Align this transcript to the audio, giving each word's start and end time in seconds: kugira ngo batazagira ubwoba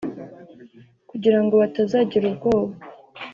kugira 1.09 1.39
ngo 1.43 1.53
batazagira 1.61 2.25
ubwoba 2.31 2.73